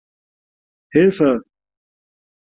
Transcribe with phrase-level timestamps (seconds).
[0.95, 1.29] Hilfe!